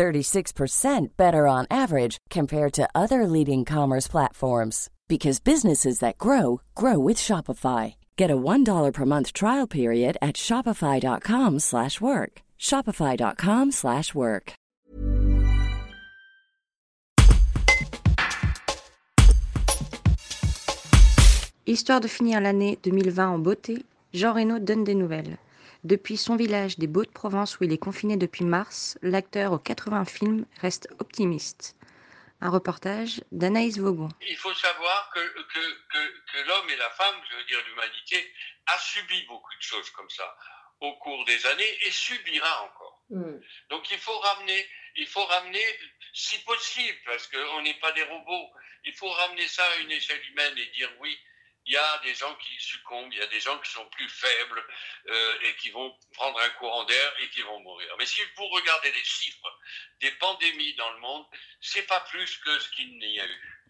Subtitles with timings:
[0.00, 6.98] 36% better on average compared to other leading commerce platforms because businesses that grow grow
[6.98, 7.94] with Shopify.
[8.16, 12.32] Get a $1 per month trial period at shopify.com/work.
[12.58, 14.52] shopify.com/work.
[21.66, 25.36] Histoire de finir l'année 2020 en beauté, Jean Reno donne des nouvelles.
[25.82, 30.44] Depuis son village des Beaux-de-Provence où il est confiné depuis mars, l'acteur aux 80 films
[30.60, 31.74] reste optimiste.
[32.42, 34.08] Un reportage d'Anaïs Vaugon.
[34.28, 38.32] Il faut savoir que, que, l'homme et la femme, je veux dire l'humanité,
[38.66, 40.36] a subi beaucoup de choses comme ça
[40.80, 43.02] au cours des années et subira encore.
[43.10, 43.40] Hmm.
[43.70, 45.64] Donc il faut ramener, il faut ramener,
[46.12, 48.50] si possible, parce qu'on n'est pas des robots,
[48.84, 51.18] il faut ramener ça à une échelle humaine et dire oui,
[51.70, 54.08] il y a des gens qui succombent, il y a des gens qui sont plus
[54.08, 54.66] faibles
[55.06, 57.94] euh, et qui vont prendre un courant d'air et qui vont mourir.
[57.96, 59.60] Mais si vous regardez les chiffres
[60.00, 61.24] des pandémies dans le monde,
[61.60, 63.62] c'est pas plus que ce qu'il n'y a eu.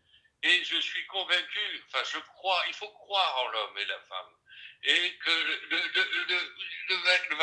[0.45, 4.35] Et je suis convaincu, enfin je crois, il faut croire en l'homme et la femme
[4.83, 5.70] et que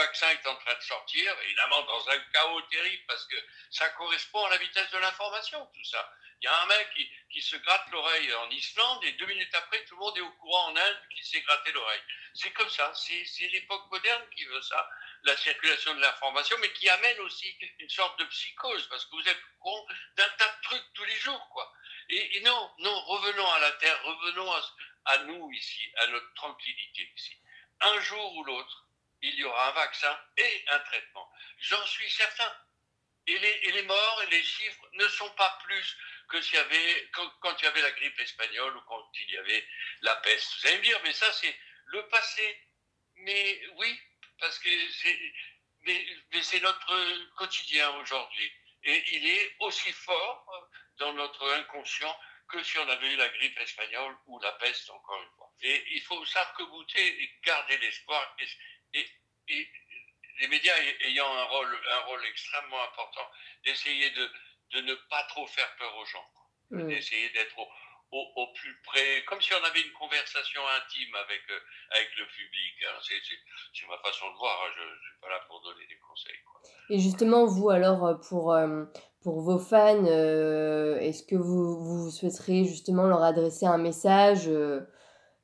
[0.08, 3.36] vaccin est en train de sortir, évidemment dans un chaos terrible, parce que
[3.72, 6.14] ça correspond à la vitesse de l'information, tout ça.
[6.40, 9.54] Il y a un mec qui, qui se gratte l'oreille en Islande, et deux minutes
[9.54, 12.04] après, tout le monde est au courant en Inde qui s'est gratté l'oreille.
[12.36, 14.90] C'est comme ça, c'est l'époque moderne qui veut ça,
[15.24, 19.28] la circulation de l'information, mais qui amène aussi une sorte de psychose, parce que vous
[19.28, 21.74] êtes au courant d'un tas de trucs tous les jours, quoi.
[22.10, 24.54] Et, non, non, revenons à la Terre, revenons
[25.06, 27.36] à nous ici, à notre tranquillité ici.
[27.82, 28.87] Un jour ou l'autre,
[29.22, 31.30] il y aura un vaccin et un traitement.
[31.60, 32.54] J'en suis certain.
[33.28, 35.98] Et les, morts et les chiffres ne sont pas plus
[36.30, 39.38] que s'il y avait, quand, il y avait la grippe espagnole ou quand il y
[39.38, 39.68] avait
[40.02, 40.50] la peste.
[40.62, 41.54] Vous allez me dire, mais ça c'est
[41.88, 42.64] le passé.
[43.16, 44.00] Mais oui,
[44.40, 45.20] parce que c'est,
[45.82, 46.06] mais,
[46.42, 48.52] c'est notre quotidien aujourd'hui.
[48.84, 53.60] Et il est aussi fort dans notre inconscient que si on avait eu la grippe
[53.60, 55.52] espagnole ou la peste, encore une fois.
[55.62, 58.36] Et il faut s'arc-bouter et garder l'espoir.
[58.94, 60.74] Les médias
[61.06, 63.28] ayant un rôle, un rôle extrêmement important,
[63.66, 64.30] d'essayer de,
[64.74, 67.68] de ne pas trop faire peur aux gens, d'essayer d'être au,
[68.12, 71.60] au, plus près, comme si on avait une conversation intime avec, euh,
[71.92, 72.76] avec le public.
[72.88, 73.00] Hein.
[73.02, 74.72] C'est ma façon de voir, hein.
[74.78, 76.40] je ne suis pas là pour donner des conseils.
[76.90, 78.86] Et justement, vous, alors, euh, pour, euh,
[79.22, 84.50] pour vos fans, est-ce que vous, vous souhaiteriez justement leur adresser un message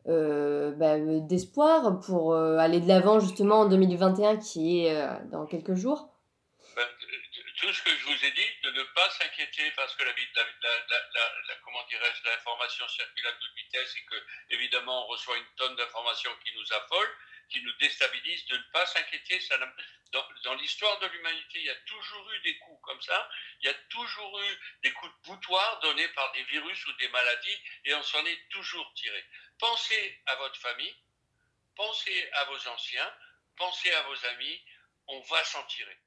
[0.06, 4.96] bah, d'espoir pour aller de l'avant justement en 2021 qui est
[5.32, 6.10] dans quelques jours.
[6.76, 6.88] Ben,
[7.64, 11.56] tout ce que je vous ai dit, de ne pas s'inquiéter parce que la, la,
[11.64, 14.16] comment dirais-je, l'information circule à toute vitesse et que,
[14.54, 17.16] évidemment, on reçoit une tonne d'informations qui nous affolent,
[17.50, 19.40] qui nous déstabilisent, de ne pas s'inquiéter.
[20.12, 23.30] Dans, dans l'histoire de l'humanité, il y a toujours eu des coups comme ça,
[23.62, 27.08] il y a toujours eu des coups de boutoir donnés par des virus ou des
[27.10, 29.26] maladies et on s'en est toujours tiré.
[29.58, 30.96] Pensez à votre famille,
[31.76, 33.18] pensez à vos anciens,
[33.58, 34.62] pensez à vos amis,
[35.08, 35.98] on va s'en tirer.